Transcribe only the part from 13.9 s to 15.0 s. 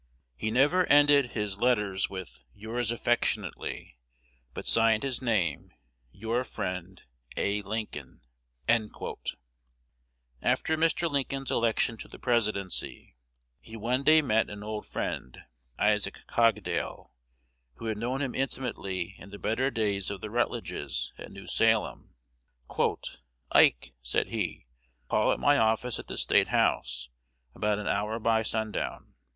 day met an old